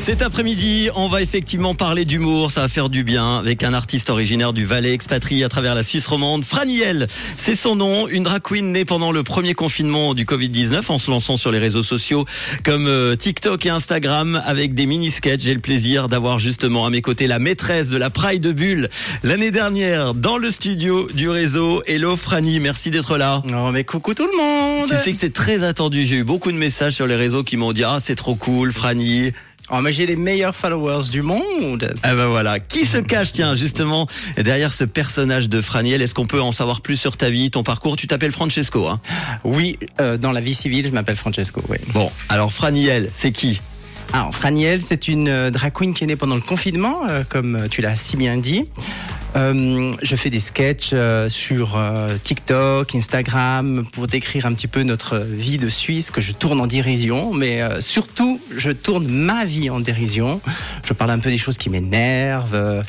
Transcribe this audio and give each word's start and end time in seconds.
Cet 0.00 0.22
après-midi, 0.22 0.88
on 0.94 1.08
va 1.08 1.20
effectivement 1.20 1.74
parler 1.74 2.06
d'humour, 2.06 2.50
ça 2.50 2.62
va 2.62 2.68
faire 2.68 2.88
du 2.88 3.04
bien, 3.04 3.36
avec 3.36 3.62
un 3.62 3.74
artiste 3.74 4.08
originaire 4.08 4.54
du 4.54 4.64
Valais, 4.64 4.94
expatrié 4.94 5.44
à 5.44 5.50
travers 5.50 5.74
la 5.74 5.82
Suisse 5.82 6.06
romande, 6.06 6.42
Franiel. 6.42 7.06
C'est 7.36 7.54
son 7.54 7.76
nom, 7.76 8.08
une 8.08 8.22
drag 8.22 8.40
queen 8.40 8.72
née 8.72 8.86
pendant 8.86 9.12
le 9.12 9.22
premier 9.22 9.52
confinement 9.52 10.14
du 10.14 10.24
Covid-19 10.24 10.84
en 10.88 10.98
se 10.98 11.10
lançant 11.10 11.36
sur 11.36 11.52
les 11.52 11.58
réseaux 11.58 11.82
sociaux 11.82 12.24
comme 12.64 12.86
euh, 12.86 13.14
TikTok 13.14 13.66
et 13.66 13.68
Instagram 13.68 14.42
avec 14.46 14.72
des 14.72 14.86
mini-sketchs. 14.86 15.42
J'ai 15.42 15.52
le 15.52 15.60
plaisir 15.60 16.08
d'avoir 16.08 16.38
justement 16.38 16.86
à 16.86 16.90
mes 16.90 17.02
côtés 17.02 17.26
la 17.26 17.38
maîtresse 17.38 17.88
de 17.88 17.98
la 17.98 18.08
Pride 18.08 18.42
de 18.42 18.52
Bulle 18.52 18.88
l'année 19.22 19.50
dernière 19.50 20.14
dans 20.14 20.38
le 20.38 20.50
studio 20.50 21.08
du 21.12 21.28
réseau. 21.28 21.82
Hello 21.86 22.16
Franny, 22.16 22.58
merci 22.58 22.90
d'être 22.90 23.18
là. 23.18 23.42
Non 23.44 23.70
mais 23.70 23.84
coucou 23.84 24.14
tout 24.14 24.26
le 24.26 24.36
monde 24.36 24.88
Tu 24.88 24.96
sais 24.96 25.12
que 25.12 25.18
t'es 25.18 25.30
très 25.30 25.62
attendu, 25.62 26.06
j'ai 26.06 26.16
eu 26.16 26.24
beaucoup 26.24 26.50
de 26.50 26.56
messages 26.56 26.94
sur 26.94 27.06
les 27.06 27.16
réseaux 27.16 27.44
qui 27.44 27.58
m'ont 27.58 27.74
dit 27.74 27.84
ah 27.84 27.98
c'est 28.00 28.16
trop 28.16 28.34
cool 28.34 28.72
Franny. 28.72 29.32
Oh, 29.72 29.80
mais 29.80 29.92
j'ai 29.92 30.04
les 30.04 30.16
meilleurs 30.16 30.54
followers 30.54 31.08
du 31.10 31.22
monde. 31.22 31.94
Ah 32.02 32.14
ben 32.14 32.26
voilà. 32.26 32.58
Qui 32.58 32.84
se 32.84 32.98
cache, 32.98 33.30
tiens, 33.30 33.54
justement, 33.54 34.08
derrière 34.36 34.72
ce 34.72 34.82
personnage 34.82 35.48
de 35.48 35.60
Franiel? 35.60 36.02
Est-ce 36.02 36.14
qu'on 36.14 36.26
peut 36.26 36.40
en 36.40 36.50
savoir 36.50 36.80
plus 36.80 36.96
sur 36.96 37.16
ta 37.16 37.30
vie, 37.30 37.52
ton 37.52 37.62
parcours? 37.62 37.96
Tu 37.96 38.08
t'appelles 38.08 38.32
Francesco, 38.32 38.88
hein? 38.88 39.00
Oui, 39.44 39.78
euh, 40.00 40.18
dans 40.18 40.32
la 40.32 40.40
vie 40.40 40.54
civile, 40.54 40.86
je 40.86 40.90
m'appelle 40.90 41.14
Francesco, 41.16 41.62
oui. 41.68 41.76
Bon, 41.94 42.10
alors 42.28 42.52
Franiel, 42.52 43.10
c'est 43.14 43.30
qui? 43.30 43.60
Alors, 44.12 44.34
Franiel, 44.34 44.82
c'est 44.82 45.06
une 45.06 45.28
euh, 45.28 45.50
drag 45.50 45.72
queen 45.72 45.94
qui 45.94 46.02
est 46.02 46.08
née 46.08 46.16
pendant 46.16 46.34
le 46.34 46.40
confinement, 46.40 47.02
euh, 47.08 47.22
comme 47.28 47.68
tu 47.70 47.80
l'as 47.80 47.94
si 47.94 48.16
bien 48.16 48.38
dit. 48.38 48.64
Euh, 49.36 49.92
je 50.02 50.16
fais 50.16 50.30
des 50.30 50.40
sketchs 50.40 50.90
euh, 50.92 51.28
sur 51.28 51.76
euh, 51.76 52.16
TikTok, 52.22 52.94
Instagram 52.94 53.84
pour 53.92 54.06
décrire 54.06 54.46
un 54.46 54.52
petit 54.54 54.66
peu 54.66 54.82
notre 54.82 55.18
vie 55.18 55.58
de 55.58 55.68
Suisse 55.68 56.10
que 56.10 56.20
je 56.20 56.32
tourne 56.32 56.60
en 56.60 56.66
dérision, 56.66 57.32
mais 57.32 57.62
surtout 57.80 58.40
je 58.56 58.70
tourne 58.70 59.06
ma 59.06 59.44
vie 59.44 59.70
en 59.70 59.80
dérision. 59.80 60.40
Je 60.84 60.92
parle 60.92 61.10
un 61.10 61.18
peu 61.18 61.30
des 61.30 61.38
choses 61.38 61.58
qui 61.58 61.70
m'énervent. 61.70 62.82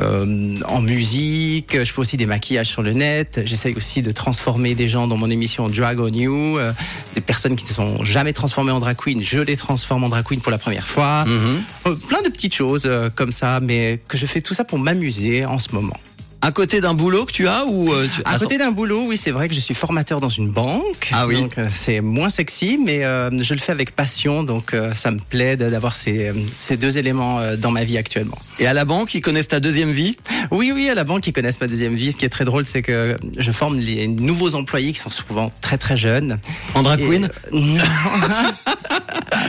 Euh, 0.00 0.54
en 0.66 0.80
musique. 0.80 1.76
Je 1.78 1.92
fais 1.92 1.98
aussi 1.98 2.16
des 2.16 2.26
maquillages 2.26 2.68
sur 2.68 2.82
le 2.82 2.92
net. 2.92 3.42
J'essaye 3.44 3.74
aussi 3.74 4.00
de 4.02 4.12
transformer 4.12 4.74
des 4.74 4.88
gens 4.88 5.06
dans 5.06 5.16
mon 5.16 5.28
émission 5.28 5.68
Drag 5.68 6.00
on 6.00 6.08
You. 6.08 6.58
Euh, 6.58 6.72
des 7.14 7.20
personnes 7.20 7.54
qui 7.54 7.66
ne 7.66 7.72
sont 7.72 8.04
jamais 8.04 8.32
transformées 8.32 8.72
en 8.72 8.78
drag 8.78 8.96
queen, 8.96 9.22
je 9.22 9.40
les 9.40 9.56
transforme 9.56 10.04
en 10.04 10.08
drag 10.08 10.24
queen 10.24 10.40
pour 10.40 10.52
la 10.52 10.58
première 10.58 10.86
fois. 10.86 11.24
Mhm. 11.26 11.62
Euh, 11.86 11.94
plein 12.08 12.22
de 12.22 12.28
petites 12.28 12.54
choses 12.54 12.88
comme 13.14 13.32
ça, 13.32 13.60
mais 13.60 14.00
que 14.08 14.16
je 14.16 14.26
fais 14.26 14.40
tout 14.40 14.54
ça 14.54 14.64
pour 14.64 14.78
m'amuser 14.78 15.44
en 15.44 15.58
ce 15.58 15.68
moment. 15.72 15.96
À 16.42 16.52
côté 16.52 16.80
d'un 16.80 16.94
boulot 16.94 17.26
que 17.26 17.32
tu 17.32 17.46
as 17.48 17.64
ou 17.66 17.92
euh, 17.92 18.08
À 18.24 18.38
côté 18.38 18.56
d'un 18.56 18.70
boulot, 18.70 19.04
oui, 19.06 19.18
c'est 19.18 19.30
vrai 19.30 19.48
que 19.48 19.54
je 19.54 19.60
suis 19.60 19.74
formateur 19.74 20.20
dans 20.20 20.30
une 20.30 20.48
banque. 20.48 21.10
Ah 21.12 21.26
oui. 21.26 21.40
Donc 21.40 21.58
euh, 21.58 21.64
c'est 21.70 22.00
moins 22.00 22.30
sexy, 22.30 22.78
mais 22.82 23.04
euh, 23.04 23.30
je 23.42 23.52
le 23.52 23.60
fais 23.60 23.72
avec 23.72 23.94
passion, 23.94 24.42
donc 24.42 24.74
ça 24.94 25.10
me 25.10 25.18
plaît 25.18 25.56
d'avoir 25.56 25.96
ces, 25.96 26.32
ces 26.58 26.76
deux 26.76 26.96
éléments 26.96 27.40
dans 27.58 27.70
ma 27.70 27.84
vie 27.84 27.98
actuellement. 27.98 28.38
Et 28.58 28.66
à 28.66 28.72
la 28.72 28.84
banque, 28.84 29.14
ils 29.14 29.20
connaissent 29.20 29.48
ta 29.48 29.60
deuxième 29.60 29.90
vie? 29.90 30.16
Oui, 30.50 30.72
oui, 30.74 30.88
à 30.88 30.94
la 30.94 31.04
banque, 31.04 31.26
ils 31.26 31.32
connaissent 31.32 31.60
ma 31.60 31.66
deuxième 31.66 31.94
vie. 31.94 32.12
Ce 32.12 32.16
qui 32.16 32.24
est 32.24 32.30
très 32.30 32.44
drôle, 32.44 32.64
c'est 32.64 32.82
que 32.82 33.16
je 33.36 33.52
forme 33.52 33.78
les 33.78 34.08
nouveaux 34.08 34.54
employés 34.54 34.92
qui 34.92 34.98
sont 34.98 35.10
souvent 35.10 35.52
très 35.60 35.78
très 35.78 35.96
jeunes. 35.96 36.38
En 36.74 36.82
drag 36.82 37.00
queen? 37.00 37.28
Non. 37.52 37.76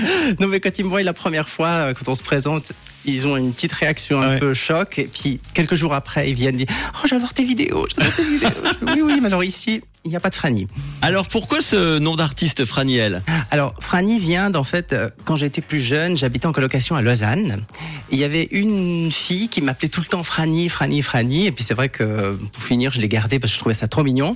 non, 0.40 0.48
mais 0.48 0.60
quand 0.60 0.78
ils 0.80 0.86
me 0.86 0.90
voient 0.90 1.04
la 1.04 1.14
première 1.14 1.50
fois, 1.50 1.94
quand 1.94 2.10
on 2.10 2.16
se 2.16 2.24
présente, 2.24 2.72
ils 3.06 3.28
ont 3.28 3.38
une 3.38 3.54
petite 3.54 3.74
réaction 3.74 4.22
un 4.22 4.38
peu 4.38 4.54
choc. 4.54 5.00
Et 5.00 5.06
puis, 5.06 5.40
quelques 5.54 5.76
jours 5.76 5.94
après, 5.94 6.30
ils 6.30 6.36
viennent 6.36 6.56
dire 6.56 6.68
Oh, 6.96 7.08
j'adore 7.08 7.34
tes 7.34 7.44
vidéos, 7.44 7.88
j'adore 7.90 8.16
tes 8.16 8.24
vidéos. 8.24 8.50
oui, 8.88 9.02
oui, 9.02 9.20
mais 9.22 9.28
alors 9.28 9.44
ici, 9.44 9.82
il 10.04 10.10
n'y 10.10 10.16
a 10.16 10.20
pas 10.20 10.30
de 10.30 10.36
Franny. 10.36 10.68
Alors, 11.02 11.28
pourquoi 11.28 11.62
ce 11.62 12.00
nom 12.00 12.16
d'artiste 12.16 12.66
Franiel 12.66 13.22
Alors, 13.52 13.76
Franny 13.80 14.20
vient 14.20 14.50
d'en 14.50 14.64
fait, 14.64 14.94
euh, 14.94 15.10
quand 15.26 15.36
j'étais 15.36 15.62
plus 15.62 15.80
jeune, 15.80 16.18
j'habitais 16.18 16.48
en 16.48 16.54
colocation 16.54 16.96
à 16.96 17.02
Lausanne. 17.02 17.64
Il 18.12 18.20
y 18.20 18.24
avait 18.24 18.48
une 18.52 19.12
fille 19.12 19.48
qui 19.48 19.62
m'appelait 19.62 19.90
tout 19.90 20.02
le 20.02 20.08
temps 20.08 20.24
Franny, 20.24 20.70
Franny, 20.70 21.02
Franny. 21.02 21.48
Et 21.48 21.52
puis, 21.52 21.64
c'est 21.64 21.76
vrai 21.76 21.90
que 21.90 22.38
pour 22.52 22.64
finir, 22.64 22.92
je 22.92 23.02
l'ai 23.02 23.10
gardée 23.10 23.40
parce 23.40 23.52
que 23.52 23.56
je 23.56 23.60
trouvais 23.60 23.76
ça 23.76 23.88
trop 23.88 24.04
mignon. 24.04 24.36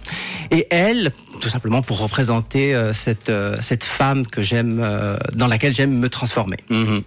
Et 0.52 0.68
elle, 0.70 1.12
tout 1.40 1.50
simplement 1.50 1.82
pour 1.82 2.00
représenter 2.00 2.74
euh, 2.74 2.94
cette, 2.94 3.30
euh, 3.30 3.56
cette 3.62 3.84
femme 3.84 4.26
que 4.26 4.44
j'aime, 4.44 4.86
dans 5.34 5.48
laquelle 5.48 5.74
j'aime 5.74 5.98
me 5.98 6.10
transformer. 6.10 6.58
Mhm. 6.70 7.02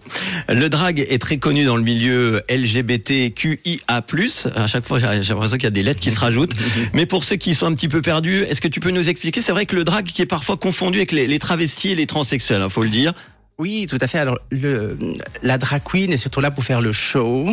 Le 0.49 0.69
drag 0.69 1.01
est 1.09 1.21
très 1.21 1.39
connu 1.39 1.65
dans 1.65 1.77
le 1.77 1.83
milieu 1.83 2.43
LGBTQIA+. 2.49 4.05
À 4.55 4.67
chaque 4.67 4.87
fois, 4.87 4.99
j'ai 4.99 5.07
l'impression 5.07 5.57
qu'il 5.57 5.65
y 5.65 5.67
a 5.67 5.71
des 5.71 5.83
lettres 5.83 6.01
qui 6.01 6.11
se 6.11 6.21
rajoutent. 6.21 6.55
Mais 6.95 7.07
pour 7.07 7.25
ceux 7.25 7.37
qui 7.37 7.55
sont 7.55 7.67
un 7.67 7.75
petit 7.75 7.89
peu 7.89 8.03
perdus, 8.03 8.43
est-ce 8.43 8.61
que 8.61 8.69
tu 8.69 8.81
peux 8.81 8.91
nous 8.91 9.09
expliquer? 9.09 9.41
C'est 9.41 9.53
vrai 9.53 9.67
que 9.67 9.77
le 9.77 9.85
drag 9.85 10.07
qui 10.07 10.23
est 10.23 10.27
parfois 10.27 10.57
confondu 10.57 10.99
avec 10.99 11.13
les, 11.13 11.39
travestis 11.39 11.91
et 11.91 11.95
les 11.95 12.07
transsexuels, 12.07 12.61
il 12.61 12.65
hein, 12.65 12.69
faut 12.69 12.83
le 12.83 12.89
dire. 12.89 13.13
Oui, 13.61 13.89
tout 13.91 13.99
à 14.01 14.07
fait. 14.07 14.19
Alors, 14.19 14.39
le, 14.53 14.97
la 15.43 15.59
drag 15.59 15.83
queen 15.83 16.13
est 16.13 16.17
surtout 16.17 16.41
là 16.41 16.53
pour 16.53 16.63
faire 16.63 16.81
le 16.81 16.93
show. 16.93 17.49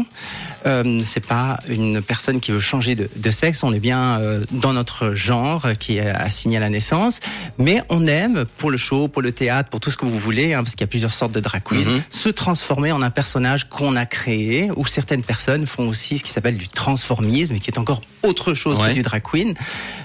Euh, 0.68 1.02
c'est 1.02 1.26
pas 1.26 1.58
une 1.68 2.00
personne 2.00 2.40
qui 2.40 2.52
veut 2.52 2.60
changer 2.60 2.94
de, 2.94 3.10
de 3.16 3.32
sexe. 3.32 3.64
On 3.64 3.74
est 3.74 3.80
bien 3.80 4.20
euh, 4.20 4.44
dans 4.52 4.72
notre 4.72 5.16
genre 5.16 5.66
qui 5.80 5.98
est 5.98 6.08
assigné 6.08 6.58
à 6.58 6.60
la 6.60 6.70
naissance. 6.70 7.22
Mais 7.58 7.82
on 7.90 8.06
aime, 8.06 8.46
pour 8.58 8.70
le 8.70 8.78
show, 8.78 9.08
pour 9.08 9.24
le 9.24 9.32
théâtre, 9.32 9.70
pour 9.70 9.80
tout 9.80 9.90
ce 9.90 9.98
que 9.98 10.06
vous 10.06 10.20
voulez, 10.20 10.54
hein, 10.54 10.64
parce 10.64 10.76
qu'il 10.76 10.82
y 10.82 10.84
a 10.84 10.88
plusieurs 10.88 11.12
sortes 11.12 11.32
de 11.32 11.40
drag 11.40 11.64
queen, 11.64 11.88
mhm. 11.88 12.04
se 12.12 12.30
transformer 12.30 12.92
en 12.92 13.02
un 13.02 13.10
personnage 13.10 13.68
qu'on 13.68 13.96
a 13.96 14.06
créé, 14.06 14.70
ou 14.76 14.86
certaines 14.86 15.24
personnes 15.24 15.66
font 15.66 15.90
aussi 15.90 16.20
ce 16.20 16.24
qui 16.24 16.32
s'appelle 16.32 16.58
du 16.58 16.68
transformisme, 16.68 17.58
qui 17.58 17.72
est 17.72 17.80
encore 17.80 18.02
autre 18.22 18.54
chose 18.54 18.78
que 18.78 18.94
du 18.94 19.02
drag 19.02 19.24
queen. 19.24 19.56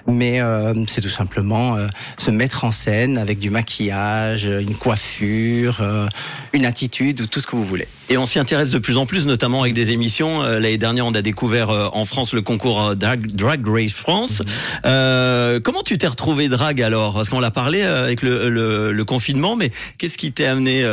Mais 0.06 0.40
euh, 0.40 0.72
c'est 0.88 1.02
tout 1.02 1.10
simplement 1.10 1.76
euh, 1.76 1.88
se 2.16 2.30
mettre 2.30 2.64
en 2.64 2.72
scène 2.72 3.18
avec 3.18 3.38
du 3.38 3.50
maquillage, 3.50 4.44
une 4.46 4.76
coiffure 4.76 5.89
euh, 5.90 6.08
une 6.52 6.64
attitude, 6.64 7.28
tout 7.28 7.40
ce 7.40 7.46
que 7.46 7.56
vous 7.56 7.64
voulez. 7.64 7.86
Et 8.08 8.16
on 8.16 8.26
s'y 8.26 8.38
intéresse 8.38 8.70
de 8.70 8.78
plus 8.78 8.96
en 8.96 9.06
plus, 9.06 9.26
notamment 9.26 9.62
avec 9.62 9.74
des 9.74 9.92
émissions. 9.92 10.42
Euh, 10.42 10.54
l'année 10.58 10.78
dernière, 10.78 11.06
on 11.06 11.14
a 11.14 11.22
découvert 11.22 11.70
euh, 11.70 11.88
en 11.92 12.04
France 12.04 12.32
le 12.32 12.42
concours 12.42 12.96
Drag, 12.96 13.26
Drag 13.26 13.66
Race 13.66 13.92
France. 13.92 14.42
Mhm. 14.84 15.60
comment 15.62 15.82
tu 15.82 15.98
t'es 15.98 16.06
retrouvé 16.06 16.48
drag 16.48 16.82
alors? 16.82 17.14
Parce 17.14 17.28
qu'on 17.28 17.40
l'a 17.40 17.50
parlé 17.50 17.82
avec 17.82 18.22
le, 18.22 19.04
confinement, 19.06 19.56
mais 19.56 19.70
qu'est-ce 19.98 20.18
qui 20.18 20.30
t'est 20.30 20.46
amené 20.46 20.84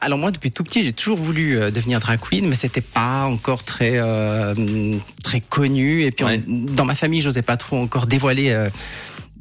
Alors 0.00 0.18
moi, 0.18 0.30
depuis 0.30 0.50
tout 0.50 0.64
petit, 0.64 0.82
j'ai 0.82 0.92
toujours 0.92 1.18
voulu 1.18 1.58
devenir 1.72 2.00
drag 2.00 2.18
queen, 2.20 2.46
mais 2.48 2.54
c'était 2.54 2.80
pas 2.80 3.24
encore 3.24 3.64
très 3.64 4.00
très 5.22 5.40
connu. 5.40 6.02
Et 6.02 6.10
puis 6.10 6.24
dans 6.46 6.84
ma 6.84 6.94
famille, 6.94 7.20
j'osais 7.20 7.42
pas 7.42 7.56
trop 7.56 7.76
encore 7.76 8.06
dévoiler 8.06 8.54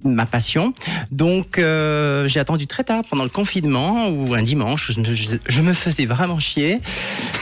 ma 0.03 0.25
passion. 0.25 0.73
Donc 1.11 1.57
euh, 1.57 2.27
j'ai 2.27 2.39
attendu 2.39 2.67
très 2.67 2.83
tard 2.83 3.03
pendant 3.09 3.23
le 3.23 3.29
confinement 3.29 4.09
ou 4.09 4.33
un 4.33 4.41
dimanche, 4.41 4.91
je 4.91 5.37
je 5.47 5.61
me 5.61 5.73
faisais 5.73 6.05
vraiment 6.05 6.39
chier. 6.39 6.79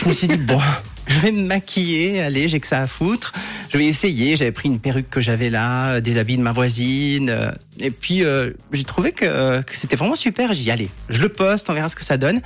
Je 0.02 0.08
me 0.08 0.14
suis 0.14 0.28
dit 0.28 0.38
bon, 0.38 0.60
je 1.08 1.20
vais 1.20 1.32
me 1.32 1.44
maquiller, 1.44 2.22
allez, 2.22 2.48
j'ai 2.48 2.60
que 2.60 2.68
ça 2.68 2.82
à 2.82 2.88
foutre. 2.88 3.34
Je 3.70 3.78
vais 3.78 3.86
essayer. 3.86 4.36
J'avais 4.36 4.52
pris 4.52 4.70
une 4.70 4.80
perruque 4.80 5.10
que 5.10 5.22
j'avais 5.22 5.50
là, 5.50 6.00
des 6.02 6.18
habits 6.18 6.38
de 6.38 6.42
ma 6.42 6.52
voisine, 6.52 7.30
euh, 7.30 7.52
et 7.80 7.92
puis 7.92 8.24
euh, 8.24 8.52
j'ai 8.72 8.84
trouvé 8.84 9.12
que, 9.12 9.62
que 9.62 9.76
c'était 9.76 9.96
vraiment 9.96 10.16
super. 10.16 10.54
J'y 10.54 10.72
allais. 10.72 10.90
Je 11.10 11.22
le 11.22 11.30
poste, 11.30 11.70
on 11.70 11.74
verra 11.74 11.90
ce 11.90 11.96
que 11.96 12.04
ça 12.04 12.18
donne. 12.18 12.42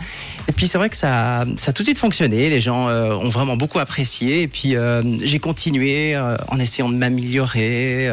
Et 0.47 0.51
puis 0.51 0.67
c'est 0.67 0.77
vrai 0.77 0.89
que 0.89 0.95
ça, 0.95 1.45
ça 1.57 1.71
a 1.71 1.73
tout 1.73 1.83
de 1.83 1.87
suite 1.87 1.97
fonctionné. 1.97 2.49
Les 2.49 2.59
gens 2.59 2.87
euh, 2.89 3.13
ont 3.13 3.29
vraiment 3.29 3.57
beaucoup 3.57 3.79
apprécié. 3.79 4.41
Et 4.41 4.47
puis 4.47 4.75
j'ai 5.23 5.39
continué 5.39 6.17
en 6.17 6.59
essayant 6.59 6.89
de 6.89 6.95
m'améliorer, 6.95 8.11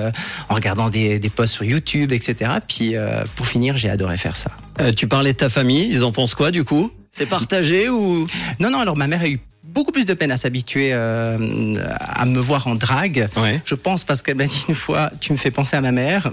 en 0.48 0.54
regardant 0.54 0.90
des, 0.90 1.18
des 1.18 1.30
posts 1.30 1.54
sur 1.54 1.64
YouTube, 1.64 2.12
etc. 2.12 2.52
Puis 2.66 2.94
pour 3.36 3.46
finir, 3.46 3.76
j'ai 3.76 3.90
adoré 3.90 4.16
faire 4.16 4.36
ça. 4.36 4.50
tu 4.92 5.06
parlais 5.08 5.32
de 5.32 5.38
ta 5.38 5.48
famille. 5.48 5.88
Ils 5.90 6.04
en 6.04 6.12
pensent 6.12 6.34
quoi 6.34 6.50
du 6.50 6.64
coup? 6.64 6.90
C'est 7.10 7.26
partagé 7.26 7.88
ou? 7.88 8.26
Non, 8.60 8.70
non. 8.70 8.80
Alors 8.80 8.96
ma 8.96 9.06
mère 9.06 9.22
a 9.22 9.28
eu 9.28 9.40
beaucoup 9.78 9.92
plus 9.92 10.06
de 10.06 10.14
peine 10.14 10.32
à 10.32 10.36
s'habituer 10.36 10.90
euh, 10.92 11.76
à 12.00 12.24
me 12.24 12.40
voir 12.40 12.66
en 12.66 12.74
drague. 12.74 13.28
Je 13.64 13.76
pense 13.76 14.02
parce 14.02 14.22
qu'elle 14.22 14.34
m'a 14.34 14.46
dit 14.46 14.64
une 14.68 14.74
fois, 14.74 15.12
tu 15.20 15.30
me 15.30 15.38
fais 15.38 15.52
penser 15.52 15.76
à 15.76 15.80
ma 15.80 15.92
mère. 15.92 16.32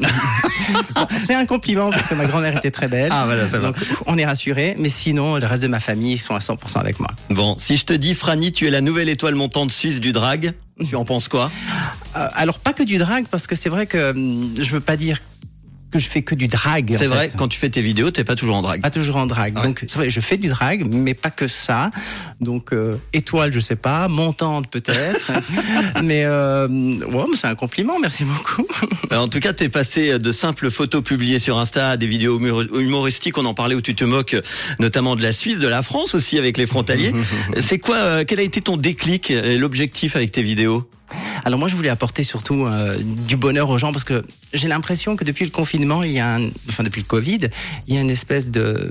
c'est 1.24 1.36
un 1.36 1.46
compliment 1.46 1.92
parce 1.92 2.08
que 2.08 2.16
ma 2.16 2.26
grand-mère 2.26 2.58
était 2.58 2.72
très 2.72 2.88
belle. 2.88 3.10
Ah 3.12 3.26
voilà, 3.28 3.48
ça 3.48 3.60
va. 3.60 3.72
on 4.08 4.18
est 4.18 4.26
rassuré. 4.26 4.74
Mais 4.80 4.90
sinon, 4.90 5.36
le 5.36 5.46
reste 5.46 5.62
de 5.62 5.68
ma 5.68 5.80
famille, 5.80 6.14
ils 6.14 6.18
sont 6.18 6.34
à 6.34 6.40
100% 6.40 6.80
avec 6.80 7.00
moi. 7.00 7.12
Bon, 7.30 7.56
si 7.60 7.78
je 7.78 7.86
te 7.86 7.94
dis, 7.94 8.16
Franny, 8.16 8.52
tu 8.52 8.66
es 8.66 8.72
la 8.72 8.82
nouvelle 8.82 9.10
étoile 9.10 9.36
montante 9.36 9.70
suisse 9.70 10.00
du 10.00 10.12
drag, 10.12 10.54
tu 10.84 10.96
en 10.96 11.06
penses 11.06 11.28
quoi? 11.28 11.52
Euh, 12.18 12.28
Alors 12.34 12.58
pas 12.58 12.74
que 12.74 12.82
du 12.82 12.98
drag, 12.98 13.26
parce 13.30 13.46
que 13.46 13.56
c'est 13.56 13.70
vrai 13.70 13.86
que 13.86 14.10
hum, 14.10 14.56
je 14.58 14.72
veux 14.72 14.80
pas 14.80 14.98
dire 14.98 15.20
que 15.96 16.04
je 16.04 16.10
fais 16.10 16.22
que 16.24 16.36
du 16.36 16.48
drag. 16.48 16.94
C'est 16.98 17.08
vrai, 17.08 17.30
quand 17.38 17.48
tu 17.48 17.58
fais 17.58 17.70
tes 17.70 17.82
vidéos, 17.82 18.12
t'es 18.12 18.24
pas 18.26 18.36
toujours 18.36 18.58
en 18.58 18.62
drag. 18.62 18.82
Pas 18.82 18.90
toujours 18.90 19.16
en 19.16 19.26
drag. 19.28 19.54
Donc 19.54 19.80
c'est 19.88 19.96
vrai, 19.96 20.10
je 20.10 20.20
fais 20.20 20.36
du 20.38 20.48
drag, 20.50 20.86
mais 20.92 21.14
pas 21.14 21.30
que 21.32 21.48
ça. 21.48 21.90
Donc 22.42 22.74
euh, 22.74 22.98
étoile, 23.14 23.54
je 23.54 23.60
sais 23.60 23.78
pas, 23.78 24.08
montante 24.10 24.70
peut-être, 24.70 25.32
mais 26.04 26.24
euh, 26.26 26.68
ouais, 26.68 27.24
c'est 27.36 27.48
un 27.48 27.56
compliment. 27.56 28.00
Merci 28.00 28.24
beaucoup. 28.26 28.66
Euh, 29.12 29.18
En 29.18 29.28
tout 29.28 29.40
cas, 29.40 29.54
t'es 29.54 29.70
passé 29.70 30.18
de 30.18 30.32
simples 30.32 30.72
photos 30.72 31.04
publiées 31.04 31.38
sur 31.38 31.60
Insta 31.60 31.90
à 31.92 31.98
des 31.98 32.08
vidéos 32.08 32.40
humor- 32.40 32.64
humoristiques. 32.80 33.38
On 33.38 33.46
en 33.46 33.54
parlait 33.54 33.76
où 33.76 33.82
tu 33.82 33.94
te 33.94 34.04
moques, 34.04 34.36
notamment 34.80 35.16
de 35.16 35.22
la 35.22 35.32
Suisse, 35.32 35.60
de 35.60 35.68
la 35.68 35.84
France 35.84 36.16
aussi 36.16 36.40
avec 36.40 36.58
les 36.58 36.66
frontaliers. 36.66 37.14
C'est 37.60 37.78
quoi 37.78 37.98
euh, 37.98 38.24
Quel 38.28 38.40
a 38.40 38.42
été 38.42 38.62
ton 38.62 38.78
déclic, 38.78 39.30
et 39.30 39.58
l'objectif 39.60 40.16
avec 40.16 40.32
tes 40.32 40.42
vidéos? 40.42 40.90
Alors 41.46 41.60
moi, 41.60 41.68
je 41.68 41.76
voulais 41.76 41.90
apporter 41.90 42.24
surtout 42.24 42.66
euh, 42.66 42.98
du 43.00 43.38
bonheur 43.38 43.70
aux 43.70 43.78
gens 43.78 43.92
parce 43.92 44.04
que 44.04 44.24
j'ai 44.54 44.68
l'impression 44.68 45.16
que 45.16 45.24
depuis 45.24 45.46
le 45.46 45.52
confinement, 45.52 46.02
il 46.02 46.12
y 46.14 46.20
a, 46.20 46.38
un, 46.38 46.48
enfin 46.70 46.82
depuis 46.82 47.02
le 47.02 47.08
Covid, 47.08 47.50
il 47.88 47.94
y 47.94 47.98
a 48.00 48.02
une 48.02 48.10
espèce 48.10 48.50
de, 48.50 48.90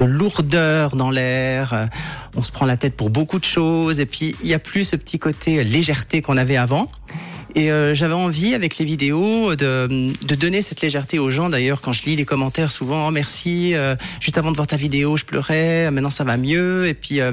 de 0.00 0.04
lourdeur 0.04 0.96
dans 0.96 1.12
l'air. 1.12 1.72
Euh, 1.72 1.86
On 2.34 2.42
se 2.42 2.50
prend 2.50 2.66
la 2.66 2.76
tête 2.76 2.96
pour 2.96 3.10
beaucoup 3.10 3.38
de 3.38 3.44
choses 3.44 4.00
et 4.00 4.06
puis 4.06 4.34
il 4.42 4.48
y 4.48 4.54
a 4.54 4.58
plus 4.58 4.82
ce 4.82 4.96
petit 4.96 5.20
côté 5.20 5.62
légèreté 5.62 6.22
qu'on 6.22 6.36
avait 6.36 6.56
avant. 6.56 6.90
Et 7.58 7.72
euh, 7.72 7.94
j'avais 7.94 8.12
envie, 8.12 8.54
avec 8.54 8.76
les 8.76 8.84
vidéos, 8.84 9.56
de, 9.56 9.88
de 9.88 10.34
donner 10.34 10.60
cette 10.60 10.82
légèreté 10.82 11.18
aux 11.18 11.30
gens. 11.30 11.48
D'ailleurs, 11.48 11.80
quand 11.80 11.94
je 11.94 12.02
lis 12.04 12.14
les 12.14 12.26
commentaires, 12.26 12.70
souvent, 12.70 13.08
oh, 13.08 13.10
merci, 13.10 13.74
euh, 13.74 13.96
juste 14.20 14.36
avant 14.36 14.50
de 14.50 14.56
voir 14.56 14.66
ta 14.66 14.76
vidéo, 14.76 15.16
je 15.16 15.24
pleurais, 15.24 15.90
maintenant 15.90 16.10
ça 16.10 16.22
va 16.22 16.36
mieux. 16.36 16.86
Et 16.86 16.92
puis, 16.92 17.20
euh, 17.22 17.32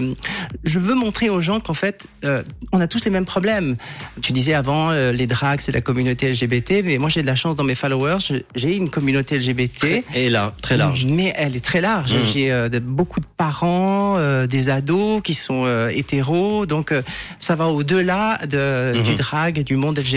je 0.63 0.79
veux 0.79 0.95
montrer 0.95 1.29
aux 1.29 1.41
gens 1.41 1.59
qu'en 1.59 1.73
fait, 1.73 2.07
euh, 2.23 2.41
on 2.71 2.79
a 2.79 2.87
tous 2.87 3.03
les 3.03 3.11
mêmes 3.11 3.25
problèmes. 3.25 3.75
Tu 4.21 4.31
disais 4.31 4.53
avant, 4.53 4.91
euh, 4.91 5.11
les 5.11 5.27
drags, 5.27 5.59
c'est 5.59 5.73
la 5.73 5.81
communauté 5.81 6.31
LGBT, 6.31 6.83
mais 6.85 6.97
moi 6.99 7.09
j'ai 7.09 7.21
de 7.21 7.27
la 7.27 7.35
chance 7.35 7.57
dans 7.57 7.65
mes 7.65 7.75
followers, 7.75 8.19
j'ai 8.55 8.75
une 8.77 8.89
communauté 8.89 9.37
LGBT. 9.37 10.05
Et 10.15 10.29
là, 10.29 10.53
très 10.61 10.77
large. 10.77 11.03
Mais 11.05 11.33
elle 11.35 11.57
est 11.57 11.65
très 11.65 11.81
large. 11.81 12.13
Mhm. 12.13 12.19
J'ai 12.33 12.49
euh, 12.53 12.69
beaucoup 12.81 13.19
de 13.19 13.25
parents, 13.35 14.15
euh, 14.17 14.47
des 14.47 14.69
ados 14.69 15.21
qui 15.21 15.33
sont 15.33 15.63
euh, 15.65 15.89
hétéros, 15.93 16.65
donc 16.65 16.93
euh, 16.93 17.01
ça 17.41 17.55
va 17.55 17.67
au-delà 17.67 18.39
de, 18.47 18.93
Mhm. 18.95 19.03
du 19.03 19.15
drag 19.15 19.59
et 19.59 19.63
du 19.65 19.75
monde 19.75 19.97
LGBT, 19.97 20.12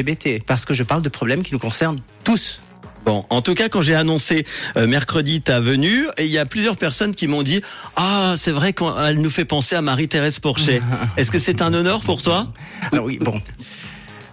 parce 0.47 0.65
que 0.65 0.75
je 0.75 0.83
parle 0.83 1.03
de 1.03 1.09
problèmes 1.09 1.43
qui 1.43 1.53
nous 1.53 1.59
concernent 1.59 2.01
tous. 2.25 2.61
Bon, 3.05 3.25
en 3.31 3.41
tout 3.41 3.55
cas, 3.55 3.69
quand 3.69 3.83
j'ai 3.83 3.95
annoncé 3.95 4.45
euh, 4.77 4.89
mercredi 4.89 5.41
ta 5.41 5.61
venue, 5.61 6.07
il 6.19 6.27
y 6.27 6.39
a 6.39 6.45
plusieurs 6.45 6.77
personnes 6.77 7.15
qui 7.15 7.29
m'ont 7.29 7.45
dit 7.45 7.63
Ah, 7.95 8.35
c'est 8.37 8.51
vrai 8.51 8.73
qu'elle 8.73 9.19
nous 9.19 9.31
fait 9.31 9.45
penser 9.45 9.77
à 9.77 9.83
Marie-Thérèse 9.83 10.41
Porchet. 10.41 10.83
Est-ce 11.17 11.31
que 11.31 11.39
c'est 11.39 11.63
un 11.63 11.73
honneur 11.73 12.01
pour 12.01 12.23
toi? 12.23 12.53
Alors 12.91 13.05
oui, 13.05 13.19
bon. 13.21 13.41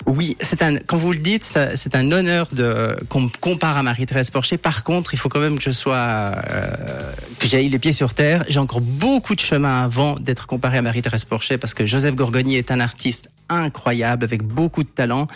Oui, 0.05 0.35
c'est 0.41 0.61
un. 0.61 0.77
Quand 0.77 0.97
vous 0.97 1.13
le 1.13 1.19
dites, 1.19 1.44
c'est 1.75 1.95
un 1.95 2.11
honneur 2.11 2.47
de 2.51 2.97
qu'on 3.09 3.21
me 3.21 3.29
compare 3.39 3.77
à 3.77 3.83
Marie-Thérèse 3.83 4.29
Porcher. 4.29 4.57
Par 4.57 4.83
contre, 4.83 5.13
il 5.13 5.17
faut 5.17 5.29
quand 5.29 5.39
même 5.39 5.57
que 5.57 5.63
je 5.63 5.71
sois, 5.71 5.95
euh, 5.95 7.11
que 7.39 7.47
j'aille 7.47 7.69
les 7.69 7.79
pieds 7.79 7.94
sur 7.94 8.13
terre. 8.13 8.44
J'ai 8.50 8.59
encore 8.59 8.81
beaucoup 8.81 9.35
de 9.35 9.39
chemin 9.39 9.83
avant 9.83 10.19
d'être 10.19 10.45
comparé 10.47 10.77
à 10.77 10.81
Marie-Thérèse 10.81 11.25
Porcher 11.25 11.57
parce 11.57 11.73
que 11.73 11.85
Joseph 11.85 12.15
Gorgoni 12.15 12.55
est 12.55 12.71
un 12.71 12.79
artiste 12.79 13.31
incroyable 13.50 14.23
avec 14.23 14.44
beaucoup 14.44 14.83
de 14.83 14.89
talent. 14.89 15.27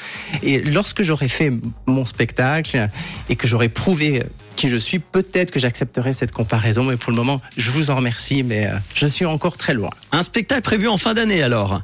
Et 0.43 0.61
lorsque 0.61 1.03
j'aurai 1.03 1.27
fait 1.27 1.51
mon 1.85 2.05
spectacle 2.05 2.87
et 3.29 3.35
que 3.35 3.47
j'aurai 3.47 3.69
prouvé 3.69 4.23
qui 4.55 4.69
je 4.69 4.77
suis, 4.77 4.99
peut-être 4.99 5.51
que 5.51 5.59
j'accepterai 5.59 6.13
cette 6.13 6.31
comparaison. 6.31 6.83
Mais 6.83 6.97
pour 6.97 7.11
le 7.11 7.17
moment, 7.17 7.41
je 7.57 7.69
vous 7.71 7.89
en 7.89 7.95
remercie, 7.95 8.43
mais 8.43 8.67
euh, 8.67 8.71
je 8.95 9.07
suis 9.07 9.25
encore 9.25 9.57
très 9.57 9.73
loin. 9.73 9.89
Un 10.11 10.23
spectacle 10.23 10.61
prévu 10.61 10.87
en 10.87 10.97
fin 10.97 11.13
d'année 11.13 11.43
alors 11.43 11.81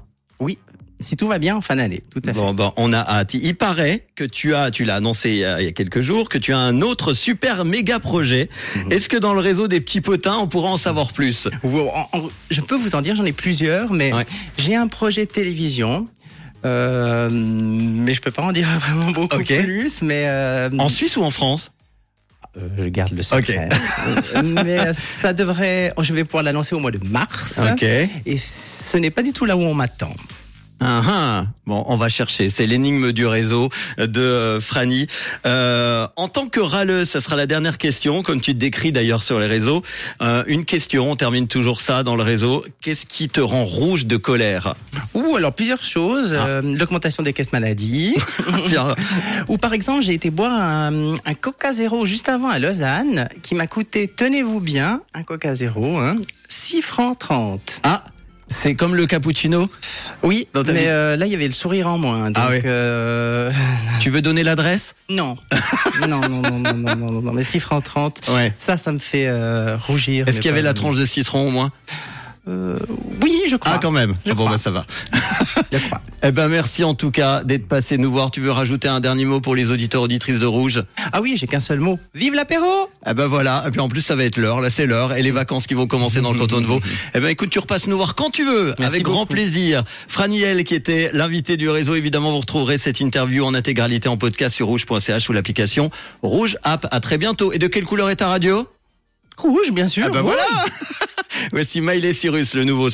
si 1.03 1.15
tout 1.17 1.27
va 1.27 1.38
bien 1.39 1.55
en 1.55 1.61
fin 1.61 1.75
d'année, 1.75 2.01
tout 2.11 2.21
à 2.25 2.33
fait. 2.33 2.39
Bon, 2.53 2.73
on 2.77 2.94
a 2.94 3.00
hâte. 3.00 3.33
Il 3.35 3.55
paraît 3.55 4.05
que 4.15 4.23
tu 4.23 4.55
as, 4.55 4.71
tu 4.71 4.85
l'as 4.85 4.95
annoncé 4.95 5.29
il 5.31 5.38
y, 5.38 5.45
a, 5.45 5.61
il 5.61 5.65
y 5.65 5.67
a 5.67 5.71
quelques 5.71 6.01
jours, 6.01 6.29
que 6.29 6.38
tu 6.38 6.53
as 6.53 6.57
un 6.57 6.81
autre 6.81 7.13
super 7.13 7.65
méga 7.65 8.00
projet. 8.00 8.50
Mhm. 8.75 8.91
Est-ce 8.91 9.09
que 9.09 9.17
dans 9.17 9.33
le 9.33 9.39
réseau 9.41 9.67
des 9.67 9.79
petits 9.81 10.01
potins, 10.01 10.38
on 10.38 10.47
pourra 10.47 10.69
en 10.69 10.77
savoir 10.77 11.13
plus? 11.13 11.47
Je 12.50 12.61
peux 12.61 12.75
vous 12.75 12.95
en 12.95 13.01
dire, 13.01 13.15
j'en 13.15 13.25
ai 13.25 13.33
plusieurs, 13.33 13.91
mais 13.94 14.13
Ouais. 14.13 14.23
j'ai 14.57 14.75
un 14.75 14.88
projet 14.88 15.25
de 15.25 15.31
télévision. 15.31 16.05
Euh, 16.65 17.29
mais 17.31 18.13
je 18.13 18.21
peux 18.21 18.31
pas 18.31 18.41
en 18.44 18.53
dire 18.53 18.67
vraiment 18.79 19.11
beaucoup 19.11 19.35
Ok. 19.38 19.53
plus. 19.63 20.01
Mais 20.01 20.23
euh, 20.27 20.69
En 20.79 20.88
Suisse 20.89 21.17
ou 21.17 21.23
en 21.23 21.31
France? 21.31 21.71
Euh, 22.55 22.67
je 22.77 22.83
garde 22.85 23.13
le 23.13 23.23
secret. 23.23 23.67
Euh, 24.35 24.41
mais 24.63 24.79
euh, 24.79 24.94
ça 24.94 25.33
devrait. 25.33 25.91
Je 26.00 26.13
vais 26.13 26.23
pouvoir 26.23 26.44
l'annoncer 26.44 26.75
au 26.75 26.79
mois 26.79 26.91
de 26.91 27.00
mars. 27.09 27.59
Ok. 27.71 27.83
Et 27.83 28.38
ce 28.38 28.95
n'est 28.97 29.09
pas 29.09 29.23
du 29.23 29.33
tout 29.33 29.45
là 29.45 29.57
où 29.57 29.61
on 29.61 29.73
m'attend. 29.73 30.13
Ah, 30.85 31.01
ah. 31.07 31.45
Bon, 31.65 31.83
on 31.88 31.95
va 31.95 32.09
chercher. 32.09 32.50
C'est 32.50 32.68
l'énigme 32.68 33.13
du 33.13 33.25
réseau 33.25 33.69
de 33.97 34.19
euh, 34.19 34.59
Franny. 34.59 35.07
Euh, 35.45 36.07
en 36.18 36.27
tant 36.27 36.50
que 36.50 36.59
râleuse, 36.59 37.09
ça 37.09 37.21
sera 37.21 37.38
la 37.38 37.45
dernière 37.45 37.77
question, 37.77 38.21
comme 38.21 38.41
tu 38.41 38.53
te 38.53 38.59
décris 38.59 38.91
d'ailleurs 38.91 39.24
sur 39.24 39.39
les 39.39 39.47
réseaux. 39.47 39.81
Euh, 40.21 40.44
une 40.47 40.65
question, 40.65 41.09
on 41.09 41.15
termine 41.15 41.47
toujours 41.47 41.80
ça 41.80 42.03
dans 42.03 42.18
le 42.18 42.24
réseau. 42.24 42.65
Qu'est-ce 42.81 43.06
qui 43.06 43.30
te 43.30 43.39
rend 43.39 43.63
rouge 43.63 44.06
de 44.06 44.18
colère? 44.18 44.75
Ou 45.13 45.38
alors 45.38 45.53
plusieurs 45.53 45.83
choses. 45.85 46.35
Ah. 46.38 46.47
Euh, 46.47 46.62
L'augmentation 46.62 47.24
des 47.24 47.31
caisses 47.31 47.53
maladie. 47.53 48.15
Tiens, 48.65 48.88
Ou 49.47 49.57
par 49.57 49.71
exemple, 49.71 50.03
j'ai 50.03 50.13
été 50.13 50.31
boire 50.31 50.51
un, 50.53 51.13
un 51.25 51.33
Coca 51.33 51.71
Zéro 51.71 52.06
juste 52.06 52.27
avant 52.27 52.50
à 52.50 52.59
Lausanne, 52.59 53.29
qui 53.41 53.56
m'a 53.56 53.68
coûté, 53.68 54.09
tenez-vous 54.13 54.59
bien, 54.59 55.00
un 55.13 55.24
Coca 55.24 55.56
Zéro, 55.56 55.97
hein, 56.00 56.18
6 56.50 56.81
francs 56.81 57.18
30. 57.19 57.79
ah, 57.83 58.03
c'est 58.48 58.75
comme 58.75 58.95
le 58.95 59.06
cappuccino 59.06 59.69
Oui, 60.22 60.48
mais 60.54 60.88
euh, 60.88 61.16
là, 61.16 61.25
il 61.25 61.31
y 61.31 61.36
avait 61.36 61.48
le 61.48 61.54
sourire 61.54 61.88
en 61.88 61.98
moins. 61.98 62.25
Hein, 62.25 62.34
ah 62.36 62.50
euh... 62.66 63.51
Tu 64.00 64.10
veux 64.10 64.22
donner 64.22 64.44
l'adresse? 64.44 64.95
Non. 65.10 65.38
non. 66.07 66.07
non. 66.07 66.22
Non, 66.22 66.40
non, 66.42 66.74
non, 66.74 66.95
non, 66.95 67.22
non, 67.22 67.34
mais 67.34 67.44
6 67.44 67.60
francs 67.60 67.84
30, 67.84 68.22
ouais. 68.30 68.54
ça, 68.57 68.78
ça 68.78 68.92
me 68.92 69.00
fait 69.00 69.28
euh, 69.28 69.78
rougir. 69.78 70.28
Est-ce 70.28 70.38
qu'il 70.38 70.50
y 70.50 70.54
avait 70.54 70.63
la 70.63 70.74
tranche 70.74 70.98
de 70.98 71.06
citron 71.06 71.48
au 71.48 71.51
moins? 71.51 71.72
Euh, 72.48 72.78
oui, 73.22 73.44
je 73.48 73.56
ah, 73.56 73.57
crois. 73.57 73.74
Ah, 73.75 73.80
quand 73.81 73.92
même. 73.92 74.16
Je 74.25 74.31
ah 74.31 74.34
bon, 74.34 74.44
crois. 74.46 74.51
bah, 74.51 74.57
ça 74.57 74.72
va. 74.72 74.86
Eh 76.25 76.31
ben, 76.31 76.47
merci 76.47 76.83
en 76.83 76.94
tout 76.94 77.11
cas 77.11 77.44
d'être 77.44 77.67
passé 77.67 77.97
nous 77.97 78.11
voir. 78.11 78.31
Tu 78.31 78.39
veux 78.39 78.51
rajouter 78.51 78.88
un 78.88 79.00
dernier 79.00 79.25
mot 79.25 79.41
pour 79.41 79.55
les 79.55 79.71
auditeurs 79.71 80.01
auditrices 80.01 80.39
de 80.39 80.45
Rouge? 80.45 80.83
Ah 81.11 81.21
oui, 81.21 81.35
j'ai 81.35 81.47
qu'un 81.47 81.59
seul 81.59 81.79
mot. 81.79 82.00
Vive 82.13 82.33
l'apéro 82.33 82.89
Eh 83.05 83.13
ben 83.13 83.27
voilà, 83.27 83.63
et 83.67 83.71
puis 83.71 83.81
en 83.81 83.89
plus 83.89 84.01
ça 84.01 84.15
va 84.15 84.23
être 84.23 84.38
l'heure, 84.38 84.61
là 84.61 84.69
c'est 84.69 84.85
l'heure, 84.85 85.13
et 85.13 85.21
les 85.21 85.31
vacances 85.31 85.67
qui 85.67 85.73
vont 85.73 85.88
commencer 85.88 86.21
dans 86.21 86.31
le 86.31 86.39
canton 86.39 86.61
de 86.61 86.65
Vaud. 86.65 86.79
Eh 87.13 87.19
ben 87.19 87.27
écoute, 87.27 87.50
tu 87.50 87.59
repasses 87.59 87.88
nous 87.88 87.97
voir 87.97 88.15
quand 88.15 88.29
tu 88.29 88.45
veux, 88.45 88.73
Merci 88.79 88.83
avec 88.83 89.03
grand 89.03 89.25
plaisir. 89.25 89.83
Franiel 90.07 90.63
qui 90.63 90.75
était 90.75 91.09
l'invité 91.13 91.57
du 91.57 91.69
réseau, 91.69 91.95
évidemment 91.95 92.31
vous 92.31 92.39
retrouverez 92.39 92.77
cette 92.77 93.00
interview 93.00 93.44
en 93.44 93.53
intégralité 93.53 94.07
en 94.07 94.17
podcast 94.17 94.55
sur 94.55 94.67
rouge.ch 94.67 95.29
ou 95.29 95.33
l'application 95.33 95.91
Rouge 96.21 96.57
App. 96.63 96.88
À 96.91 97.00
très 97.00 97.17
bientôt. 97.17 97.51
Et 97.51 97.57
de 97.57 97.67
quelle 97.67 97.85
couleur 97.85 98.09
est 98.09 98.17
ta 98.17 98.27
radio? 98.27 98.67
Rouge, 99.38 99.71
bien 99.71 99.88
sûr. 99.88 100.05
Ah 100.07 100.09
ben 100.09 100.21
rouge. 100.21 100.33
voilà 100.33 100.65
Voici 101.51 101.81
Miley 101.81 102.13
Cyrus, 102.13 102.53
le 102.53 102.63
nouveau 102.63 102.89